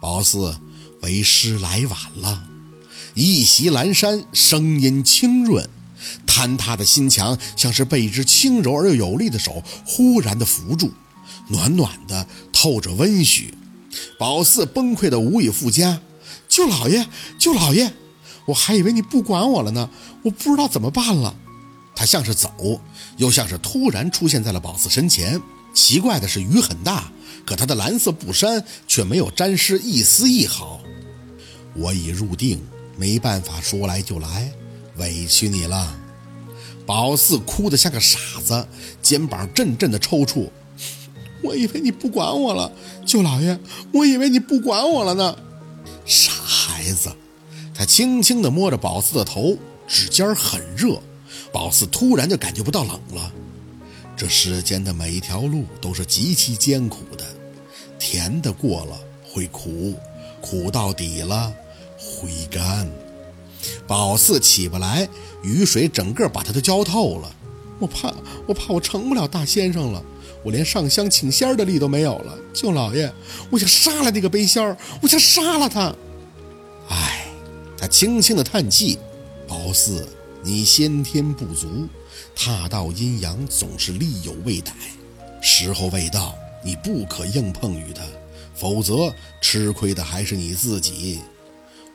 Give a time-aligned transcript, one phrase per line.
[0.00, 0.56] 宝四，
[1.02, 2.44] 为师来晚了。
[3.14, 5.68] 一袭阑珊，声音清润，
[6.24, 10.92] 坍塌的心墙像是被一只轻柔而又有力的手忽然的扶住，
[11.48, 13.52] 暖暖的，透着温煦。
[14.16, 16.00] 宝四崩溃的无以复加
[16.48, 17.92] ：“舅老爷，舅老爷，
[18.46, 19.90] 我还以为你不管我了呢，
[20.22, 21.34] 我不知道怎么办了。”
[21.96, 22.80] 他像是走，
[23.16, 25.42] 又像是突然出现在了宝四身前。
[25.74, 27.10] 奇怪的是，雨很大，
[27.48, 30.82] 可他的蓝色布衫却没有沾湿一丝一毫。
[31.74, 32.60] 我已入定，
[32.94, 34.52] 没办法说来就来，
[34.98, 35.96] 委屈你了。
[36.84, 38.68] 宝四哭得像个傻子，
[39.00, 40.50] 肩膀阵阵的抽搐。
[41.42, 42.70] 我以为你不管我了，
[43.06, 43.58] 舅老爷，
[43.94, 45.34] 我以为你不管我了呢。
[46.04, 47.10] 傻孩子，
[47.72, 49.56] 他轻轻地摸着宝四的头，
[49.86, 51.00] 指尖很热。
[51.50, 53.32] 宝四突然就感觉不到冷了。
[54.14, 57.24] 这世间的每一条路都是极其艰苦的，
[58.10, 59.92] 甜的过了会苦，
[60.40, 61.52] 苦到底了
[61.98, 62.88] 会干。
[63.86, 65.06] 宝四起不来，
[65.42, 67.30] 雨水整个把他都浇透了。
[67.78, 68.14] 我怕，
[68.46, 70.02] 我怕我成不了大先生了。
[70.42, 73.12] 我连上香请仙的力都没有了，舅老爷，
[73.50, 75.94] 我想杀了那个背仙儿，我想杀了他。
[76.88, 77.26] 唉，
[77.76, 78.98] 他轻轻的叹气。
[79.46, 80.08] 宝四，
[80.42, 81.86] 你先天不足，
[82.34, 84.72] 踏到阴阳总是力有未逮，
[85.42, 88.02] 时候未到，你不可硬碰与他，
[88.54, 91.20] 否则吃亏的还是你自己。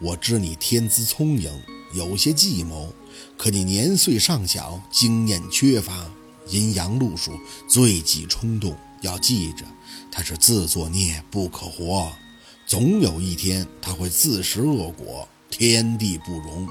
[0.00, 1.50] 我知你天资聪颖，
[1.94, 2.92] 有些计谋，
[3.36, 6.06] 可你年岁尚小，经验缺乏。
[6.48, 7.32] 阴阳路数
[7.68, 9.64] 最忌冲动，要记着，
[10.10, 12.10] 他是自作孽不可活，
[12.66, 16.68] 总有一天他会自食恶果，天地不容。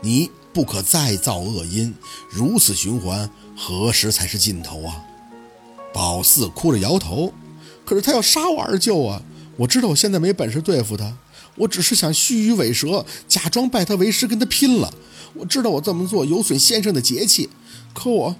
[0.00, 1.94] 你不可再造恶因，
[2.30, 5.04] 如此循环，何时才是尽头啊？
[5.94, 7.32] 宝四哭着摇头，
[7.84, 9.22] 可是他要杀我二舅啊！
[9.56, 11.16] 我知道我现在没本事对付他，
[11.54, 14.92] 我只是想虚与委蛇，假装拜他为师，跟他拼了。
[15.34, 17.48] 我知道我这么做有损先生的节气，
[17.94, 18.34] 可我。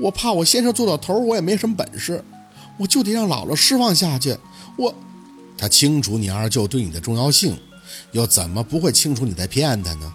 [0.00, 2.24] 我怕我先生做到头，我也没什么本事，
[2.78, 4.38] 我就得让姥姥失望下去。
[4.76, 4.94] 我，
[5.58, 7.58] 他清楚你二舅对你的重要性，
[8.12, 10.12] 又怎么不会清楚你在骗他呢？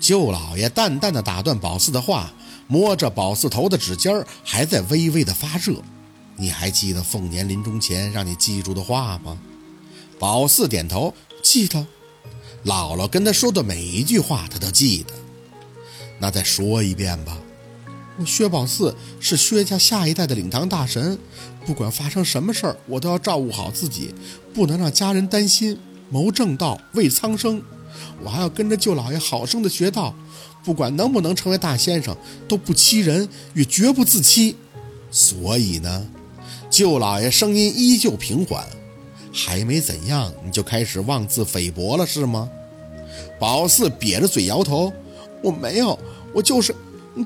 [0.00, 2.32] 舅老爷淡淡的打断宝四的话，
[2.66, 5.74] 摸着宝四头的指尖还在微微的发热。
[6.38, 9.36] 你还记得凤年临终前让你记住的话吗？
[10.18, 11.12] 宝四点头，
[11.42, 11.86] 记得。
[12.64, 15.12] 姥姥跟他说的每一句话，他都记得。
[16.18, 17.36] 那再说一遍吧。
[18.18, 21.18] 我薛宝四是薛家下一代的领堂大神，
[21.64, 24.14] 不管发生什么事儿，我都要照顾好自己，
[24.52, 25.78] 不能让家人担心。
[26.10, 27.62] 谋正道，为苍生，
[28.24, 30.14] 我还要跟着舅老爷好生的学道，
[30.64, 32.16] 不管能不能成为大先生，
[32.48, 34.56] 都不欺人，也绝不自欺。
[35.10, 36.06] 所以呢，
[36.70, 38.66] 舅老爷声音依旧平缓，
[39.32, 42.48] 还没怎样，你就开始妄自菲薄了是吗？
[43.38, 44.92] 宝四瘪着嘴摇头，
[45.42, 45.98] 我没有，
[46.32, 46.74] 我就是。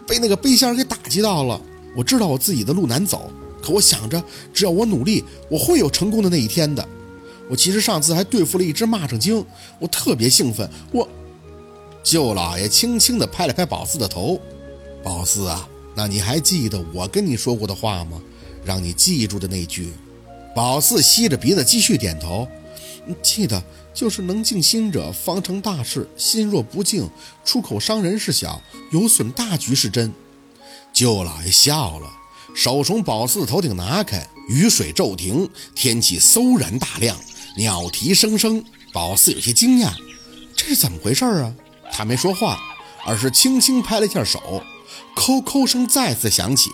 [0.07, 1.61] 被那个背仙给打击到了，
[1.95, 6.89] 我知道我自己的路难走，可我想着只要我努力，我会有成功的那一天的。
[7.51, 9.45] 我其实上次还对付了一只蚂蚱精，
[9.79, 10.67] 我特别兴奋。
[10.93, 11.07] 我，
[12.03, 14.41] 舅老爷轻轻地拍了拍宝四的头，
[15.03, 18.19] 宝四啊，那你还记得我跟你说过的话吗？
[18.65, 19.93] 让你记住的那句。
[20.55, 22.49] 宝四吸着鼻子继续点头，
[23.23, 23.63] 记得。
[23.95, 27.07] 就是能静心者方成大事，心若不静，
[27.45, 28.59] 出口伤人是小，
[28.91, 30.11] 有损大局是真。
[30.95, 32.11] 舅老爷笑了，
[32.55, 37.15] 手从宝四头顶拿开，雨水骤停，天气嗖然大亮，
[37.59, 38.65] 鸟啼声声。
[38.95, 39.93] 宝四有些惊讶，
[40.57, 41.55] 这是怎么回事啊？
[41.93, 42.59] 他没说话，
[43.05, 44.63] 而是轻轻拍了一下手，
[45.15, 46.71] 叩叩声再次响起。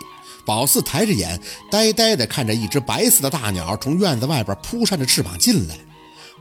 [0.49, 1.39] 宝四抬着眼，
[1.71, 5.79] 呆呆地看着一只白色的大鸟从院子外边扑扇着翅膀进来。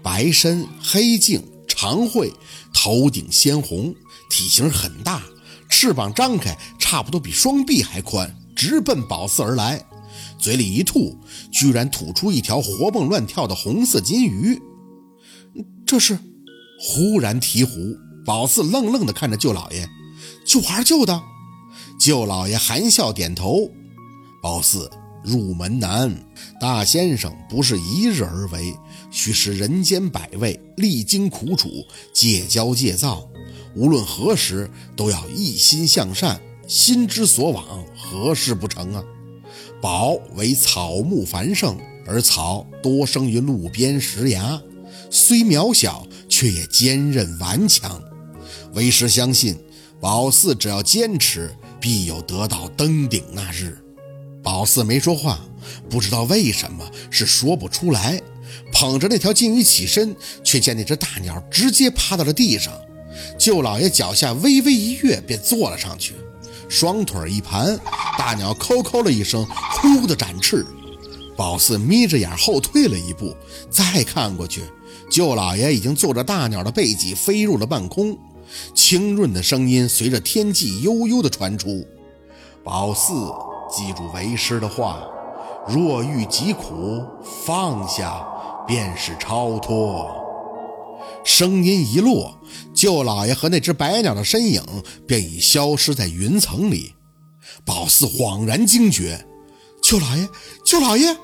[0.02, 2.34] 白身黑颈长喙，
[2.74, 3.94] 头顶鲜红，
[4.30, 5.22] 体型很大，
[5.70, 9.86] 翅膀张开，差不多比双臂还宽，直奔宝四而来，
[10.40, 11.20] 嘴里一吐，
[11.52, 14.58] 居然吐出一条活蹦乱跳的红色金鱼。
[15.86, 16.18] 这是
[16.80, 19.86] 忽然醍醐，宝四愣愣地看着舅老爷，
[20.46, 21.22] 舅二舅的。
[22.00, 23.70] 舅老爷含笑点头，
[24.42, 24.90] 宝四。
[25.24, 26.16] 入门难，
[26.58, 28.74] 大先生不是一日而为，
[29.12, 31.70] 须是人间百味，历经苦楚，
[32.14, 33.28] 戒骄戒躁，
[33.76, 39.04] 无论何时都要一心向善，心之所往，何事不成啊？
[39.82, 44.62] 宝为草木繁盛，而草多生于路边石崖，
[45.10, 48.02] 虽渺小，却也坚韧顽强。
[48.74, 49.58] 为师相信，
[50.00, 53.78] 宝四只要坚持，必有得到登顶那日。
[54.48, 55.42] 宝四没说话，
[55.90, 58.22] 不知道为什么是说不出来，
[58.72, 62.72] 捧着那条金鱼起身，却见那只大鸟直接趴到了地上。
[63.38, 66.14] 舅老爷脚下微微一跃，便坐了上去，
[66.70, 67.78] 双腿一盘，
[68.18, 69.46] 大鸟扣扣了一声，
[69.82, 70.66] 呼的展翅。
[71.36, 73.36] 宝四眯着眼后退了一步，
[73.70, 74.62] 再看过去，
[75.12, 78.18] 舅老爷已经坐着大鸟的背脊飞入了半空。
[78.74, 81.86] 清润的声音随着天际悠悠地传出
[82.64, 83.12] ：“宝四，
[83.70, 85.00] 记住为师的话，
[85.68, 87.06] 若遇疾苦，
[87.46, 88.26] 放下
[88.68, 90.10] 便是超脱。”
[91.24, 92.40] 声音一落，
[92.74, 94.64] 舅老爷和那只白鸟的身影
[95.06, 96.94] 便已消失在云层里。
[97.66, 99.26] 宝四恍然惊觉
[99.84, 100.28] ：“舅老爷，
[100.66, 101.16] 舅老爷！”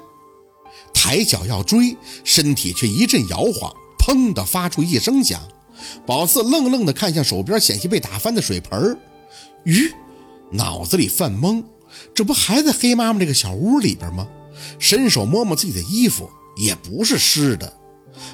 [0.93, 5.41] 抬脚要追，身体却一阵摇晃，砰的发出一声响。
[6.05, 8.97] 宝四愣愣地看向手边险些被打翻的水盆儿
[9.63, 9.91] 鱼，
[10.51, 11.63] 脑子里犯懵，
[12.13, 14.27] 这不还在黑妈妈这个小屋里边吗？
[14.79, 17.71] 伸手摸摸自己的衣服，也不是湿的，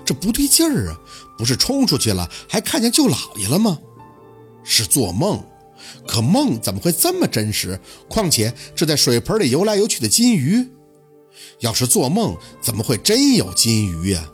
[0.05, 0.99] 这不对劲儿啊！
[1.37, 3.79] 不是冲出去了，还看见舅老爷了吗？
[4.63, 5.43] 是做梦？
[6.05, 7.79] 可梦怎么会这么真实？
[8.09, 10.67] 况且这在水盆里游来游去的金鱼，
[11.59, 14.29] 要是做梦，怎么会真有金鱼呀？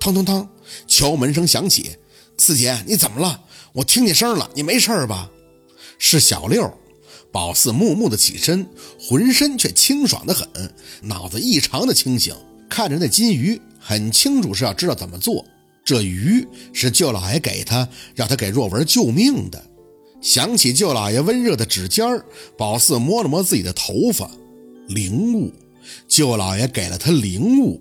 [0.00, 0.48] 腾腾腾，
[0.86, 1.96] 敲门声响起。
[2.36, 3.42] 四姐，你怎么了？
[3.72, 5.30] 我听见声了，你没事吧？
[5.98, 6.76] 是小六。
[7.32, 8.66] 宝四木木的起身，
[8.98, 10.48] 浑身却清爽的很，
[11.02, 12.34] 脑子异常的清醒，
[12.68, 15.44] 看着那金鱼，很清楚是要知道怎么做。
[15.84, 19.64] 这鱼是舅老爷给他，让他给若文救命的。
[20.20, 22.24] 想起舅老爷温热的指尖儿，
[22.56, 24.30] 宝四摸了摸自己的头发，
[24.88, 25.52] 灵物。
[26.06, 27.80] 舅老爷给了他灵物。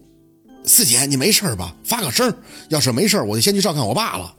[0.63, 1.75] 四姐，你没事吧？
[1.83, 2.33] 发个声，
[2.69, 4.35] 要是没事，我就先去照看我爸了。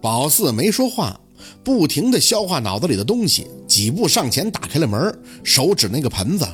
[0.00, 1.20] 宝四没说话，
[1.62, 6.46] 不停地消化脑子里的东西，几步上前打开了门，手指那个盆子，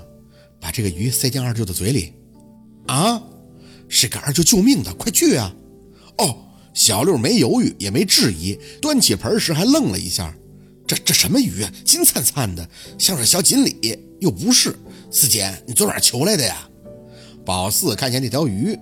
[0.60, 2.12] 把这个鱼塞进二舅的嘴里。
[2.86, 3.22] 啊，
[3.88, 5.54] 是给二舅救命的，快去啊！
[6.18, 6.36] 哦，
[6.74, 10.34] 小六没犹豫，也没质疑，端起盆时还愣了一下。
[10.86, 11.72] 这这什么鱼啊？
[11.84, 12.68] 金灿灿的，
[12.98, 14.74] 像是小锦鲤，又不是。
[15.10, 16.68] 四姐，你昨晚求来的呀？
[17.44, 18.76] 宝四看见那条鱼，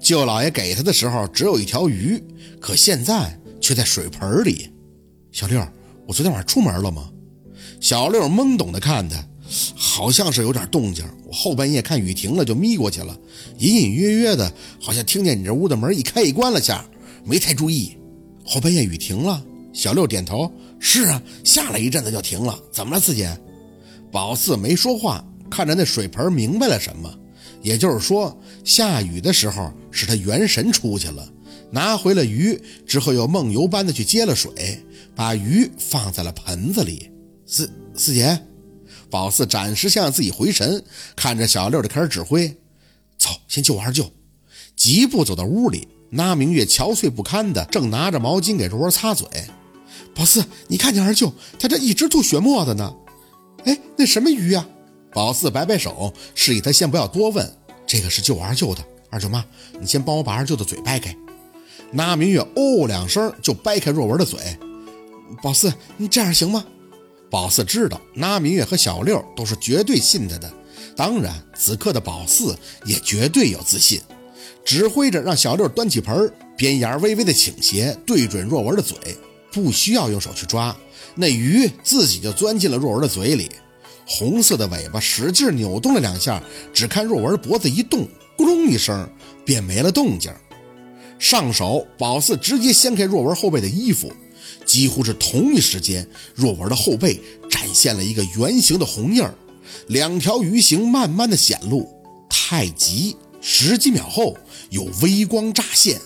[0.00, 2.22] 舅老爷给他的时候只有一条鱼，
[2.60, 4.70] 可现在却在水盆里。
[5.36, 5.60] 小六，
[6.06, 7.10] 我昨天晚上出门了吗？
[7.78, 9.22] 小六懵懂的看他，
[9.76, 11.04] 好像是有点动静。
[11.26, 13.14] 我后半夜看雨停了，就眯过去了，
[13.58, 14.50] 隐隐约约的，
[14.80, 16.82] 好像听见你这屋的门一开一关了下，
[17.22, 17.98] 没太注意。
[18.46, 19.44] 后半夜雨停了，
[19.74, 20.50] 小六点头，
[20.80, 22.58] 是啊，下了一阵子就停了。
[22.72, 23.38] 怎么了，四姐？
[24.10, 27.14] 宝四没说话，看着那水盆，明白了什么。
[27.60, 28.34] 也就是说，
[28.64, 31.30] 下雨的时候是他元神出去了，
[31.70, 34.80] 拿回了鱼之后，又梦游般的去接了水，
[35.16, 37.10] 把鱼放在了盆子里。
[37.46, 38.38] 四四姐，
[39.10, 40.84] 宝四暂时向自己回神，
[41.16, 42.56] 看着小六就开始指挥
[43.18, 44.12] ：“走，先救二舅。”
[44.76, 49.26] 疾步走到屋里，那明月憔悴不堪的正拿着毛巾给若儿擦嘴。
[50.14, 52.94] 宝四，你看见二舅，他这一直吐血沫子呢。
[53.64, 54.66] 哎，那什么鱼呀？
[55.12, 57.50] 宝四摆摆手，示意他先不要多问。
[57.86, 59.42] 这个是救二舅的，二舅妈，
[59.80, 61.16] 你先帮我把二舅的嘴掰开。
[61.90, 64.38] 那明月哦两声就掰开若文的嘴。
[65.42, 66.64] 宝四，你这样行吗？
[67.28, 70.52] 宝四知道那明月和小六都是绝对信他的，
[70.96, 74.00] 当然此刻的宝四也绝对有自信，
[74.64, 78.96] 指挥着让小六端起盆，边沿微微的倾斜，对准若文的嘴，
[79.50, 80.74] 不需要用手去抓，
[81.14, 83.50] 那鱼自己就钻进了若文的嘴里。
[84.06, 86.40] 红色的尾巴使劲扭动了两下，
[86.72, 88.08] 只看若文脖子一动，
[88.38, 89.08] 咕隆一声
[89.44, 90.32] 便没了动静。
[91.18, 94.12] 上手，宝四直接掀开若文后背的衣服，
[94.76, 97.18] 几乎是同一时间，若文的后背
[97.48, 99.34] 展现了一个圆形的红印儿，
[99.86, 101.88] 两条鱼形慢慢的显露。
[102.28, 104.36] 太极，十几秒后
[104.68, 105.98] 有微光乍现，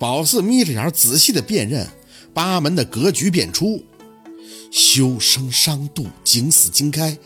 [0.00, 1.86] 宝四眯着眼仔细的辨认，
[2.34, 3.84] 八门的格局变出。
[4.72, 7.16] 修生伤度，景死经开。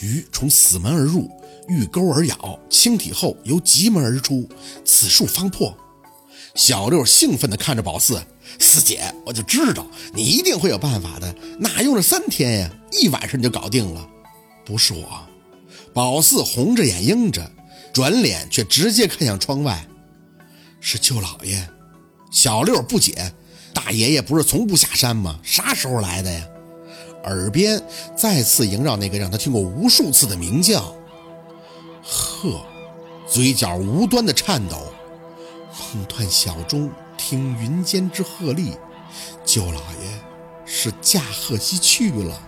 [0.00, 1.30] 鱼从死门而入，
[1.68, 4.48] 遇钩而咬，清体后由极门而出，
[4.82, 5.76] 此术方破。
[6.54, 8.22] 小六兴奋地看着宝四，
[8.58, 12.70] 四姐，我就知道你一定会有办法的，哪用了三天呀？
[12.92, 14.08] 一晚上你就搞定了。
[14.64, 15.26] 不是我，
[15.92, 17.50] 宝四红着眼应着，
[17.92, 19.86] 转脸却直接看向窗外，
[20.80, 21.68] 是舅老爷。
[22.30, 23.32] 小六不解，
[23.72, 25.38] 大爷爷不是从不下山吗？
[25.42, 26.46] 啥时候来的呀？
[27.24, 27.82] 耳边
[28.16, 30.94] 再次萦绕那个让他听过无数次的鸣叫，
[32.02, 32.64] 呵，
[33.28, 34.87] 嘴角无端的颤抖。
[35.78, 38.76] 碰断小钟听云间之鹤唳，
[39.44, 40.20] 舅老爷
[40.66, 42.42] 是驾鹤西去了。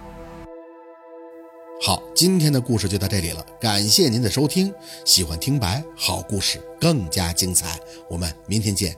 [1.83, 4.75] 好，今天的故事就到这里了，感谢您的收听。
[5.05, 8.95] 喜欢听白好故事更加精彩，我们明天见。